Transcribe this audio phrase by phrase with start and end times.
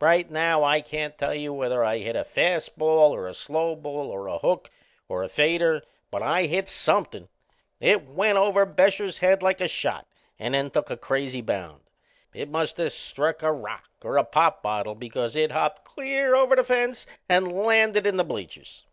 [0.00, 3.74] Right now I can't tell you whether I hit a fast ball, or a slow
[3.74, 4.70] ball, or a hook,
[5.08, 7.28] or a fader but I hit somethin'.
[7.80, 10.06] It went over Bescher's head like a shot
[10.38, 11.80] and then took a crazy bound.
[12.32, 16.54] It must of struck a rock or a pop bottle, because it hopped clear over
[16.54, 18.84] the fence and landed in the bleachers.